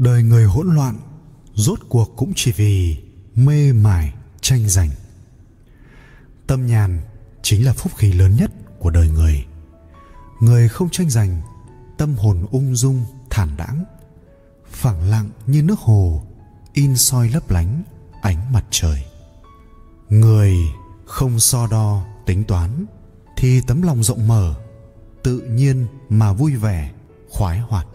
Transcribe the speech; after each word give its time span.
đời 0.00 0.22
người 0.22 0.44
hỗn 0.44 0.74
loạn, 0.74 0.98
rốt 1.54 1.78
cuộc 1.88 2.16
cũng 2.16 2.32
chỉ 2.36 2.52
vì 2.52 2.96
mê 3.34 3.72
mải 3.72 4.14
tranh 4.40 4.68
giành. 4.68 4.90
Tâm 6.46 6.66
nhàn 6.66 7.00
chính 7.42 7.64
là 7.66 7.72
phúc 7.72 7.92
khí 7.96 8.12
lớn 8.12 8.36
nhất 8.36 8.50
của 8.78 8.90
đời 8.90 9.08
người. 9.08 9.46
Người 10.40 10.68
không 10.68 10.90
tranh 10.90 11.10
giành, 11.10 11.40
tâm 11.98 12.14
hồn 12.14 12.46
ung 12.50 12.76
dung, 12.76 13.04
thản 13.30 13.48
đãng, 13.56 13.84
phẳng 14.70 15.10
lặng 15.10 15.30
như 15.46 15.62
nước 15.62 15.78
hồ, 15.78 16.22
in 16.72 16.96
soi 16.96 17.28
lấp 17.28 17.50
lánh 17.50 17.82
ánh 18.22 18.52
mặt 18.52 18.64
trời. 18.70 19.04
Người 20.08 20.56
không 21.06 21.40
so 21.40 21.66
đo 21.66 22.06
tính 22.26 22.44
toán 22.44 22.84
thì 23.36 23.60
tấm 23.60 23.82
lòng 23.82 24.02
rộng 24.02 24.28
mở, 24.28 24.54
tự 25.22 25.40
nhiên 25.40 25.86
mà 26.08 26.32
vui 26.32 26.56
vẻ, 26.56 26.92
khoái 27.30 27.60
hoạt 27.60 27.86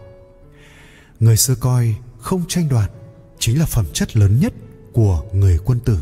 người 1.20 1.36
xưa 1.36 1.54
coi 1.54 1.94
không 2.18 2.44
tranh 2.48 2.68
đoạt 2.68 2.90
chính 3.38 3.58
là 3.58 3.66
phẩm 3.66 3.86
chất 3.92 4.16
lớn 4.16 4.40
nhất 4.40 4.52
của 4.92 5.22
người 5.32 5.58
quân 5.64 5.80
tử. 5.80 5.98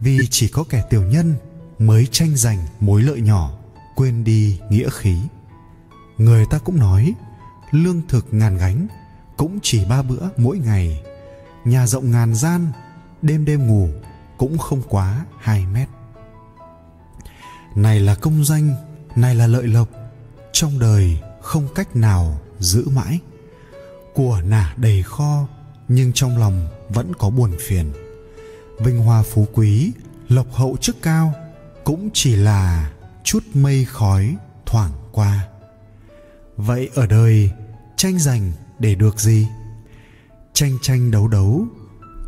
Vì 0.00 0.18
chỉ 0.30 0.48
có 0.48 0.64
kẻ 0.68 0.82
tiểu 0.90 1.02
nhân 1.02 1.34
mới 1.78 2.06
tranh 2.06 2.36
giành 2.36 2.58
mối 2.80 3.02
lợi 3.02 3.20
nhỏ, 3.20 3.58
quên 3.94 4.24
đi 4.24 4.60
nghĩa 4.70 4.88
khí. 4.90 5.16
Người 6.18 6.44
ta 6.50 6.58
cũng 6.58 6.78
nói, 6.78 7.14
lương 7.70 8.02
thực 8.08 8.26
ngàn 8.30 8.56
gánh 8.56 8.86
cũng 9.36 9.58
chỉ 9.62 9.84
ba 9.84 10.02
bữa 10.02 10.28
mỗi 10.36 10.58
ngày. 10.58 11.02
Nhà 11.64 11.86
rộng 11.86 12.10
ngàn 12.10 12.34
gian, 12.34 12.72
đêm 13.22 13.44
đêm 13.44 13.66
ngủ 13.66 13.88
cũng 14.38 14.58
không 14.58 14.82
quá 14.88 15.24
hai 15.40 15.66
mét. 15.66 15.88
Này 17.74 18.00
là 18.00 18.14
công 18.14 18.44
danh, 18.44 18.74
này 19.16 19.34
là 19.34 19.46
lợi 19.46 19.66
lộc, 19.66 19.88
trong 20.52 20.78
đời 20.78 21.18
không 21.42 21.68
cách 21.74 21.96
nào 21.96 22.40
giữ 22.58 22.88
mãi 22.88 23.20
của 24.16 24.40
nả 24.44 24.74
đầy 24.76 25.02
kho, 25.02 25.46
nhưng 25.88 26.12
trong 26.12 26.38
lòng 26.38 26.68
vẫn 26.88 27.12
có 27.18 27.30
buồn 27.30 27.52
phiền. 27.60 27.92
Vinh 28.80 28.98
hoa 28.98 29.22
phú 29.22 29.46
quý, 29.52 29.92
lộc 30.28 30.52
hậu 30.52 30.76
chức 30.80 31.02
cao, 31.02 31.32
cũng 31.84 32.08
chỉ 32.12 32.36
là 32.36 32.92
chút 33.24 33.44
mây 33.54 33.84
khói 33.84 34.36
thoảng 34.66 34.90
qua. 35.12 35.48
Vậy 36.56 36.90
ở 36.94 37.06
đời, 37.06 37.50
tranh 37.96 38.18
giành 38.18 38.52
để 38.78 38.94
được 38.94 39.20
gì? 39.20 39.46
Tranh 40.52 40.78
tranh 40.82 41.10
đấu 41.10 41.28
đấu, 41.28 41.66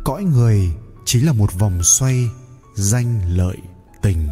cõi 0.03 0.23
người 0.23 0.69
chỉ 1.05 1.21
là 1.21 1.33
một 1.33 1.53
vòng 1.53 1.83
xoay 1.83 2.29
danh 2.75 3.21
lợi 3.35 3.57
tình, 4.01 4.29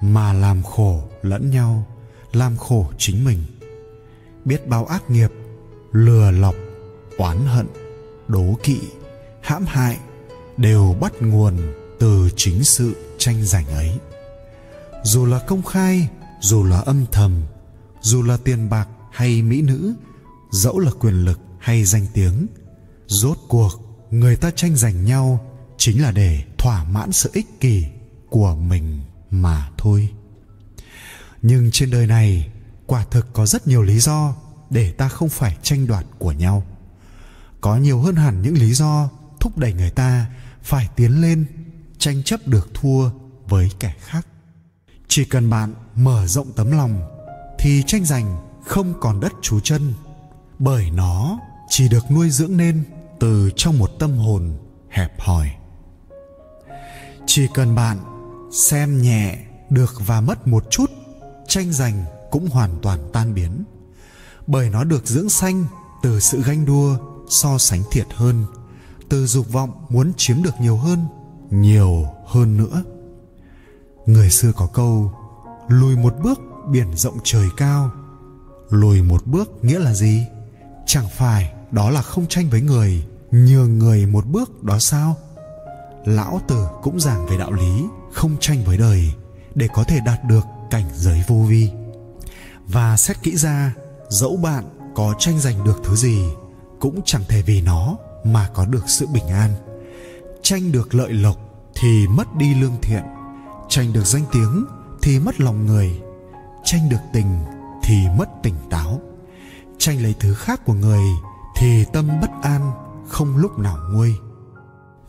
mà 0.00 0.32
làm 0.32 0.62
khổ 0.62 1.08
lẫn 1.22 1.50
nhau, 1.50 1.86
làm 2.32 2.56
khổ 2.56 2.86
chính 2.98 3.24
mình. 3.24 3.44
Biết 4.44 4.68
bao 4.68 4.86
ác 4.86 5.10
nghiệp, 5.10 5.30
lừa 5.92 6.30
lọc 6.30 6.54
oán 7.18 7.46
hận, 7.46 7.66
đố 8.28 8.58
kỵ, 8.62 8.78
hãm 9.40 9.64
hại 9.66 9.98
đều 10.56 10.96
bắt 11.00 11.12
nguồn 11.20 11.58
từ 11.98 12.28
chính 12.36 12.64
sự 12.64 12.96
tranh 13.18 13.44
giành 13.44 13.66
ấy. 13.66 13.98
Dù 15.02 15.26
là 15.26 15.38
công 15.38 15.62
khai, 15.62 16.08
dù 16.40 16.64
là 16.64 16.80
âm 16.80 17.06
thầm, 17.12 17.42
dù 18.00 18.22
là 18.22 18.36
tiền 18.36 18.70
bạc 18.70 18.88
hay 19.12 19.42
mỹ 19.42 19.62
nữ, 19.62 19.94
dẫu 20.50 20.78
là 20.78 20.90
quyền 21.00 21.24
lực 21.24 21.40
hay 21.58 21.84
danh 21.84 22.06
tiếng, 22.14 22.46
rốt 23.06 23.38
cuộc 23.48 23.70
người 24.10 24.36
ta 24.36 24.50
tranh 24.50 24.76
giành 24.76 25.04
nhau 25.04 25.50
chính 25.76 26.02
là 26.02 26.10
để 26.10 26.42
thỏa 26.58 26.84
mãn 26.84 27.12
sự 27.12 27.30
ích 27.32 27.60
kỷ 27.60 27.84
của 28.30 28.54
mình 28.54 29.00
mà 29.30 29.70
thôi. 29.78 30.08
Nhưng 31.42 31.70
trên 31.70 31.90
đời 31.90 32.06
này, 32.06 32.48
quả 32.86 33.04
thực 33.10 33.32
có 33.32 33.46
rất 33.46 33.66
nhiều 33.66 33.82
lý 33.82 33.98
do 33.98 34.34
để 34.70 34.92
ta 34.92 35.08
không 35.08 35.28
phải 35.28 35.56
tranh 35.62 35.86
đoạt 35.86 36.06
của 36.18 36.32
nhau 36.32 36.62
có 37.64 37.76
nhiều 37.76 38.00
hơn 38.00 38.16
hẳn 38.16 38.42
những 38.42 38.54
lý 38.54 38.74
do 38.74 39.08
thúc 39.40 39.58
đẩy 39.58 39.72
người 39.72 39.90
ta 39.90 40.26
phải 40.62 40.88
tiến 40.96 41.22
lên 41.22 41.46
tranh 41.98 42.22
chấp 42.22 42.40
được 42.46 42.74
thua 42.74 43.10
với 43.48 43.70
kẻ 43.80 43.94
khác. 44.00 44.26
Chỉ 45.08 45.24
cần 45.24 45.50
bạn 45.50 45.74
mở 45.94 46.26
rộng 46.26 46.52
tấm 46.56 46.70
lòng 46.70 47.02
thì 47.58 47.82
tranh 47.86 48.04
giành 48.04 48.36
không 48.64 48.94
còn 49.00 49.20
đất 49.20 49.32
trú 49.42 49.60
chân, 49.60 49.92
bởi 50.58 50.90
nó 50.90 51.38
chỉ 51.68 51.88
được 51.88 52.10
nuôi 52.10 52.30
dưỡng 52.30 52.56
nên 52.56 52.84
từ 53.20 53.50
trong 53.56 53.78
một 53.78 53.90
tâm 53.98 54.16
hồn 54.16 54.56
hẹp 54.88 55.20
hòi. 55.20 55.50
Chỉ 57.26 57.46
cần 57.54 57.74
bạn 57.74 57.98
xem 58.52 59.02
nhẹ 59.02 59.38
được 59.70 59.94
và 60.06 60.20
mất 60.20 60.46
một 60.46 60.64
chút, 60.70 60.90
tranh 61.48 61.72
giành 61.72 62.04
cũng 62.30 62.48
hoàn 62.48 62.78
toàn 62.82 62.98
tan 63.12 63.34
biến, 63.34 63.64
bởi 64.46 64.70
nó 64.70 64.84
được 64.84 65.06
dưỡng 65.06 65.28
sanh 65.28 65.64
từ 66.02 66.20
sự 66.20 66.42
ganh 66.42 66.66
đua 66.66 67.13
so 67.28 67.58
sánh 67.58 67.82
thiệt 67.90 68.06
hơn, 68.14 68.44
từ 69.08 69.26
dục 69.26 69.52
vọng 69.52 69.70
muốn 69.88 70.12
chiếm 70.16 70.42
được 70.42 70.54
nhiều 70.60 70.76
hơn 70.76 71.06
nhiều 71.50 72.06
hơn 72.26 72.56
nữa. 72.56 72.82
Người 74.06 74.30
xưa 74.30 74.52
có 74.56 74.66
câu, 74.66 75.12
lùi 75.68 75.96
một 75.96 76.14
bước, 76.22 76.40
biển 76.70 76.96
rộng 76.96 77.18
trời 77.24 77.48
cao. 77.56 77.90
Lùi 78.70 79.02
một 79.02 79.26
bước 79.26 79.64
nghĩa 79.64 79.78
là 79.78 79.94
gì? 79.94 80.26
Chẳng 80.86 81.08
phải 81.16 81.52
đó 81.70 81.90
là 81.90 82.02
không 82.02 82.26
tranh 82.28 82.50
với 82.50 82.60
người, 82.60 83.06
nhường 83.30 83.78
người 83.78 84.06
một 84.06 84.26
bước 84.26 84.62
đó 84.62 84.78
sao? 84.78 85.16
Lão 86.04 86.40
tử 86.48 86.66
cũng 86.82 87.00
giảng 87.00 87.26
về 87.26 87.38
đạo 87.38 87.52
lý 87.52 87.84
không 88.12 88.36
tranh 88.40 88.64
với 88.64 88.76
đời, 88.76 89.12
để 89.54 89.68
có 89.74 89.84
thể 89.84 90.00
đạt 90.06 90.24
được 90.24 90.44
cảnh 90.70 90.90
giới 90.94 91.24
vô 91.28 91.36
vi. 91.48 91.70
Và 92.66 92.96
xét 92.96 93.22
kỹ 93.22 93.36
ra, 93.36 93.74
dẫu 94.08 94.36
bạn 94.36 94.64
có 94.94 95.14
tranh 95.18 95.40
giành 95.40 95.64
được 95.64 95.80
thứ 95.84 95.96
gì 95.96 96.24
cũng 96.84 97.00
chẳng 97.04 97.22
thể 97.28 97.42
vì 97.42 97.60
nó 97.60 97.96
mà 98.24 98.48
có 98.54 98.66
được 98.66 98.84
sự 98.86 99.06
bình 99.06 99.28
an. 99.28 99.50
Tranh 100.42 100.72
được 100.72 100.94
lợi 100.94 101.12
lộc 101.12 101.36
thì 101.74 102.06
mất 102.06 102.36
đi 102.36 102.54
lương 102.54 102.76
thiện, 102.82 103.02
tranh 103.68 103.92
được 103.92 104.06
danh 104.06 104.24
tiếng 104.32 104.64
thì 105.02 105.18
mất 105.18 105.40
lòng 105.40 105.66
người, 105.66 106.00
tranh 106.64 106.88
được 106.88 107.00
tình 107.12 107.44
thì 107.82 107.94
mất 108.18 108.28
tỉnh 108.42 108.54
táo. 108.70 109.00
Tranh 109.78 110.02
lấy 110.02 110.14
thứ 110.20 110.34
khác 110.34 110.60
của 110.64 110.72
người 110.72 111.02
thì 111.56 111.84
tâm 111.92 112.20
bất 112.20 112.30
an 112.42 112.72
không 113.08 113.36
lúc 113.36 113.58
nào 113.58 113.78
nguôi. 113.92 114.14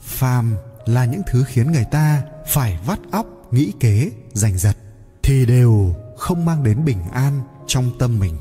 Phàm 0.02 0.56
là 0.86 1.06
những 1.06 1.22
thứ 1.32 1.44
khiến 1.48 1.72
người 1.72 1.86
ta 1.92 2.22
phải 2.48 2.80
vắt 2.86 3.00
óc, 3.12 3.26
nghĩ 3.52 3.74
kế, 3.80 4.12
giành 4.34 4.58
giật 4.58 4.78
thì 5.24 5.46
đều 5.46 5.96
không 6.18 6.46
mang 6.46 6.64
đến 6.64 6.86
bình 6.86 7.04
an 7.12 7.42
trong 7.68 7.92
tâm 8.00 8.20
mình. 8.20 8.38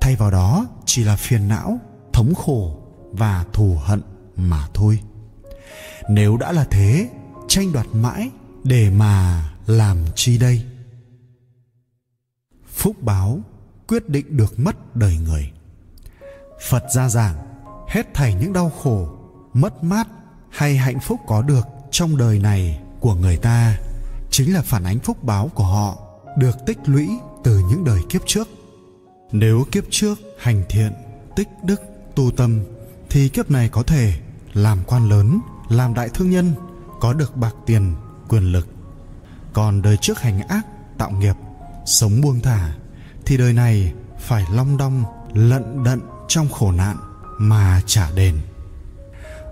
Thay 0.00 0.16
vào 0.16 0.30
đó 0.30 0.66
chỉ 0.84 1.04
là 1.04 1.16
phiền 1.16 1.48
não 1.48 1.80
thống 2.16 2.34
khổ 2.34 2.76
và 3.12 3.44
thù 3.52 3.76
hận 3.84 4.02
mà 4.36 4.68
thôi. 4.74 5.00
Nếu 6.08 6.36
đã 6.36 6.52
là 6.52 6.64
thế, 6.70 7.08
tranh 7.48 7.72
đoạt 7.72 7.86
mãi 7.92 8.30
để 8.64 8.90
mà 8.90 9.44
làm 9.66 9.98
chi 10.14 10.38
đây? 10.38 10.62
Phúc 12.68 12.96
báo 13.02 13.40
quyết 13.88 14.08
định 14.08 14.36
được 14.36 14.58
mất 14.58 14.96
đời 14.96 15.16
người. 15.16 15.52
Phật 16.68 16.84
gia 16.94 17.08
giảng, 17.08 17.36
hết 17.88 18.14
thảy 18.14 18.34
những 18.34 18.52
đau 18.52 18.70
khổ, 18.70 19.08
mất 19.52 19.84
mát 19.84 20.08
hay 20.50 20.76
hạnh 20.76 21.00
phúc 21.00 21.20
có 21.26 21.42
được 21.42 21.66
trong 21.90 22.16
đời 22.16 22.38
này 22.38 22.80
của 23.00 23.14
người 23.14 23.36
ta 23.36 23.78
chính 24.30 24.54
là 24.54 24.62
phản 24.62 24.84
ánh 24.84 24.98
phúc 24.98 25.24
báo 25.24 25.50
của 25.54 25.64
họ 25.64 25.98
được 26.38 26.56
tích 26.66 26.78
lũy 26.84 27.08
từ 27.44 27.58
những 27.70 27.84
đời 27.84 28.00
kiếp 28.08 28.22
trước. 28.26 28.48
Nếu 29.32 29.64
kiếp 29.72 29.84
trước 29.90 30.18
hành 30.38 30.62
thiện, 30.68 30.92
tích 31.36 31.48
đức 31.64 31.80
tu 32.16 32.30
tâm, 32.30 32.60
thì 33.10 33.28
kiếp 33.28 33.50
này 33.50 33.68
có 33.68 33.82
thể 33.82 34.12
làm 34.52 34.78
quan 34.86 35.08
lớn, 35.08 35.40
làm 35.68 35.94
đại 35.94 36.08
thương 36.08 36.30
nhân, 36.30 36.52
có 37.00 37.12
được 37.12 37.36
bạc 37.36 37.54
tiền, 37.66 37.94
quyền 38.28 38.52
lực. 38.52 38.68
Còn 39.52 39.82
đời 39.82 39.96
trước 39.96 40.20
hành 40.20 40.48
ác, 40.48 40.66
tạo 40.98 41.10
nghiệp, 41.10 41.34
sống 41.86 42.20
buông 42.20 42.40
thả, 42.40 42.74
thì 43.26 43.36
đời 43.36 43.52
này 43.52 43.92
phải 44.20 44.44
long 44.52 44.76
đong, 44.76 45.04
lận 45.32 45.84
đận 45.84 46.00
trong 46.28 46.48
khổ 46.48 46.72
nạn 46.72 46.96
mà 47.38 47.80
trả 47.86 48.10
đền. 48.10 48.34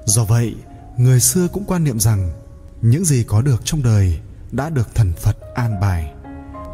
Do 0.04 0.24
vậy, 0.24 0.54
người 0.98 1.20
xưa 1.20 1.48
cũng 1.48 1.64
quan 1.64 1.84
niệm 1.84 2.00
rằng, 2.00 2.30
những 2.82 3.04
gì 3.04 3.24
có 3.24 3.42
được 3.42 3.60
trong 3.64 3.82
đời 3.82 4.20
đã 4.52 4.70
được 4.70 4.94
thần 4.94 5.12
phật 5.12 5.36
an 5.54 5.80
bài. 5.80 6.12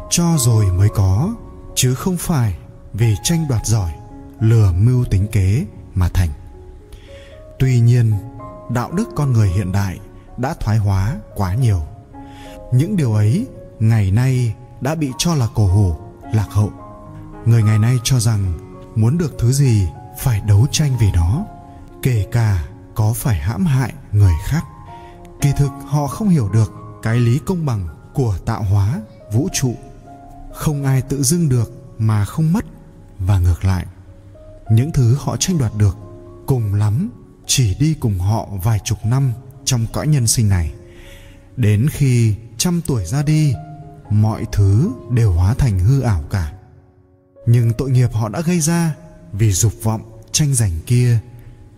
Cho 0.09 0.35
rồi 0.39 0.65
mới 0.65 0.89
có, 0.95 1.35
chứ 1.75 1.95
không 1.95 2.17
phải 2.17 2.57
vì 2.93 3.15
tranh 3.23 3.47
đoạt 3.49 3.65
giỏi, 3.65 3.91
lừa 4.39 4.71
mưu 4.71 5.05
tính 5.05 5.27
kế 5.31 5.65
mà 5.95 6.09
thành. 6.09 6.29
Tuy 7.59 7.79
nhiên, 7.79 8.13
đạo 8.69 8.91
đức 8.91 9.09
con 9.15 9.33
người 9.33 9.49
hiện 9.49 9.71
đại 9.71 9.99
đã 10.37 10.53
thoái 10.59 10.77
hóa 10.77 11.15
quá 11.35 11.55
nhiều. 11.55 11.81
Những 12.73 12.95
điều 12.95 13.13
ấy 13.13 13.47
ngày 13.79 14.11
nay 14.11 14.55
đã 14.81 14.95
bị 14.95 15.11
cho 15.17 15.35
là 15.35 15.47
cổ 15.55 15.67
hủ, 15.67 15.95
lạc 16.33 16.47
hậu. 16.49 16.71
Người 17.45 17.63
ngày 17.63 17.79
nay 17.79 17.99
cho 18.03 18.19
rằng 18.19 18.59
muốn 18.95 19.17
được 19.17 19.35
thứ 19.39 19.51
gì 19.51 19.87
phải 20.19 20.41
đấu 20.47 20.67
tranh 20.71 20.97
vì 20.99 21.11
nó, 21.11 21.45
kể 22.03 22.25
cả 22.31 22.65
có 22.95 23.13
phải 23.13 23.35
hãm 23.35 23.65
hại 23.65 23.93
người 24.11 24.33
khác. 24.45 24.63
Kỳ 25.41 25.51
thực, 25.57 25.71
họ 25.85 26.07
không 26.07 26.29
hiểu 26.29 26.49
được 26.53 26.73
cái 27.03 27.19
lý 27.19 27.39
công 27.45 27.65
bằng 27.65 27.87
của 28.13 28.37
tạo 28.45 28.63
hóa, 28.63 29.01
vũ 29.33 29.47
trụ. 29.53 29.75
Không 30.53 30.83
ai 30.83 31.01
tự 31.01 31.23
dưng 31.23 31.49
được 31.49 31.71
mà 31.97 32.25
không 32.25 32.53
mất, 32.53 32.65
và 33.19 33.39
ngược 33.39 33.65
lại 33.65 33.85
những 34.71 34.91
thứ 34.91 35.15
họ 35.19 35.37
tranh 35.37 35.57
đoạt 35.57 35.71
được, 35.77 35.97
cùng 36.47 36.73
lắm, 36.73 37.09
chỉ 37.45 37.75
đi 37.79 37.93
cùng 37.93 38.19
họ 38.19 38.49
vài 38.63 38.79
chục 38.83 38.97
năm 39.05 39.33
trong 39.65 39.85
cõi 39.93 40.07
nhân 40.07 40.27
sinh 40.27 40.49
này. 40.49 40.71
Đến 41.57 41.87
khi 41.91 42.35
trăm 42.57 42.81
tuổi 42.87 43.05
ra 43.05 43.23
đi, 43.23 43.53
mọi 44.09 44.45
thứ 44.51 44.91
đều 45.09 45.31
hóa 45.31 45.53
thành 45.53 45.79
hư 45.79 46.01
ảo 46.01 46.23
cả. 46.29 46.53
Nhưng 47.45 47.73
tội 47.73 47.89
nghiệp 47.89 48.13
họ 48.13 48.29
đã 48.29 48.41
gây 48.41 48.59
ra, 48.59 48.95
vì 49.31 49.51
dục 49.51 49.73
vọng, 49.83 50.21
tranh 50.31 50.53
giành 50.53 50.71
kia, 50.85 51.19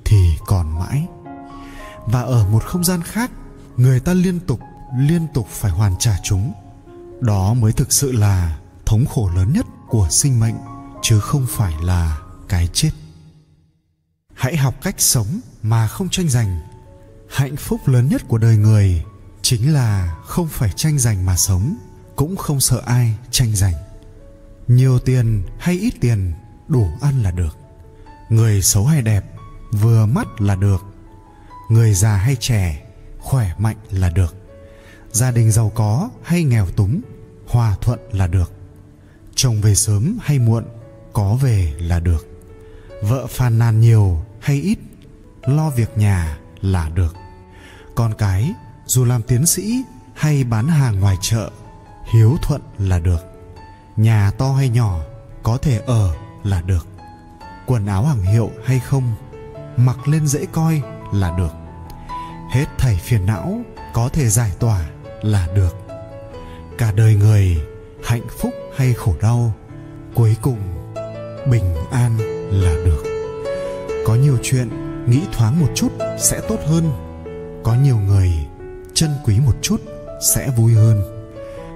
thì 0.05 0.29
còn 0.45 0.79
mãi. 0.79 1.07
Và 2.05 2.21
ở 2.21 2.49
một 2.49 2.63
không 2.63 2.83
gian 2.83 3.01
khác, 3.01 3.31
người 3.77 3.99
ta 3.99 4.13
liên 4.13 4.39
tục 4.39 4.59
liên 4.97 5.27
tục 5.33 5.47
phải 5.49 5.71
hoàn 5.71 5.95
trả 5.99 6.17
chúng. 6.23 6.53
Đó 7.21 7.53
mới 7.53 7.71
thực 7.71 7.91
sự 7.91 8.11
là 8.11 8.59
thống 8.85 9.05
khổ 9.05 9.29
lớn 9.35 9.53
nhất 9.53 9.65
của 9.89 10.07
sinh 10.09 10.39
mệnh, 10.39 10.55
chứ 11.01 11.19
không 11.19 11.45
phải 11.49 11.73
là 11.81 12.22
cái 12.53 12.69
chết. 12.73 12.91
Hãy 14.33 14.57
học 14.57 14.75
cách 14.81 14.95
sống 14.97 15.39
mà 15.63 15.87
không 15.87 16.09
tranh 16.09 16.29
giành. 16.29 16.59
Hạnh 17.29 17.55
phúc 17.55 17.87
lớn 17.87 18.07
nhất 18.09 18.21
của 18.27 18.37
đời 18.37 18.57
người 18.57 19.03
chính 19.41 19.73
là 19.73 20.15
không 20.25 20.47
phải 20.47 20.69
tranh 20.75 20.99
giành 20.99 21.25
mà 21.25 21.37
sống, 21.37 21.75
cũng 22.15 22.35
không 22.35 22.59
sợ 22.59 22.81
ai 22.85 23.13
tranh 23.31 23.55
giành. 23.55 23.73
Nhiều 24.67 24.99
tiền 24.99 25.43
hay 25.59 25.75
ít 25.75 25.93
tiền, 26.01 26.33
đủ 26.67 26.87
ăn 27.01 27.23
là 27.23 27.31
được. 27.31 27.57
Người 28.29 28.61
xấu 28.61 28.85
hay 28.85 29.01
đẹp, 29.01 29.25
vừa 29.71 30.05
mắt 30.05 30.27
là 30.41 30.55
được. 30.55 30.81
Người 31.69 31.93
già 31.93 32.15
hay 32.15 32.35
trẻ, 32.39 32.85
khỏe 33.19 33.53
mạnh 33.57 33.77
là 33.91 34.09
được. 34.09 34.35
Gia 35.11 35.31
đình 35.31 35.51
giàu 35.51 35.71
có 35.75 36.09
hay 36.23 36.43
nghèo 36.43 36.67
túng, 36.67 37.01
hòa 37.47 37.75
thuận 37.81 37.99
là 38.11 38.27
được. 38.27 38.51
Chồng 39.35 39.61
về 39.61 39.75
sớm 39.75 40.17
hay 40.21 40.39
muộn, 40.39 40.63
có 41.13 41.35
về 41.35 41.73
là 41.79 41.99
được 41.99 42.32
vợ 43.03 43.27
phàn 43.27 43.59
nàn 43.59 43.79
nhiều 43.81 44.23
hay 44.39 44.55
ít, 44.55 44.77
lo 45.41 45.69
việc 45.69 45.97
nhà 45.97 46.37
là 46.61 46.89
được. 46.89 47.15
Con 47.95 48.13
cái, 48.17 48.51
dù 48.85 49.05
làm 49.05 49.21
tiến 49.21 49.45
sĩ 49.45 49.83
hay 50.15 50.43
bán 50.43 50.67
hàng 50.67 50.99
ngoài 50.99 51.17
chợ, 51.21 51.51
hiếu 52.13 52.37
thuận 52.41 52.61
là 52.77 52.99
được. 52.99 53.25
Nhà 53.95 54.31
to 54.37 54.51
hay 54.53 54.69
nhỏ, 54.69 54.99
có 55.43 55.57
thể 55.57 55.79
ở 55.85 56.15
là 56.43 56.61
được. 56.61 56.87
Quần 57.65 57.85
áo 57.85 58.05
hàng 58.05 58.21
hiệu 58.23 58.51
hay 58.65 58.79
không, 58.79 59.15
mặc 59.77 60.07
lên 60.07 60.27
dễ 60.27 60.45
coi 60.51 60.81
là 61.13 61.37
được. 61.37 61.53
Hết 62.51 62.65
thảy 62.77 62.95
phiền 62.95 63.25
não, 63.25 63.61
có 63.93 64.09
thể 64.09 64.29
giải 64.29 64.51
tỏa 64.59 64.89
là 65.21 65.47
được. 65.55 65.75
Cả 66.77 66.91
đời 66.91 67.15
người, 67.15 67.61
hạnh 68.05 68.27
phúc 68.41 68.53
hay 68.77 68.93
khổ 68.93 69.15
đau, 69.21 69.53
cuối 70.13 70.35
cùng 70.41 70.59
bình 71.51 71.75
an 71.91 72.32
là 72.61 72.73
được. 72.85 73.03
Có 74.05 74.15
nhiều 74.15 74.37
chuyện 74.43 74.69
nghĩ 75.07 75.21
thoáng 75.33 75.59
một 75.59 75.67
chút 75.75 75.89
sẽ 76.19 76.41
tốt 76.49 76.59
hơn. 76.67 76.91
Có 77.63 77.75
nhiều 77.75 77.97
người 77.97 78.29
chân 78.93 79.09
quý 79.25 79.39
một 79.45 79.53
chút 79.61 79.81
sẽ 80.33 80.49
vui 80.57 80.73
hơn. 80.73 81.01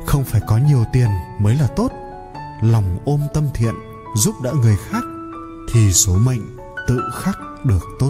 Không 0.06 0.24
phải 0.24 0.42
có 0.48 0.58
nhiều 0.58 0.84
tiền 0.94 1.08
mới 1.40 1.56
là 1.56 1.68
tốt. 1.68 1.92
Lòng 2.62 2.98
ôm 3.06 3.22
tâm 3.34 3.48
thiện 3.54 3.74
giúp 4.16 4.36
đỡ 4.44 4.54
người 4.54 4.76
khác 4.90 5.04
thì 5.74 5.94
số 5.94 6.14
mệnh 6.14 6.42
tự 6.88 7.02
khắc 7.14 7.38
được 7.66 7.84
tốt. 8.00 8.10